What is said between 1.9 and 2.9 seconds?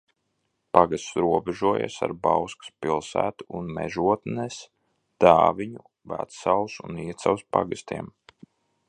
ar Bauskas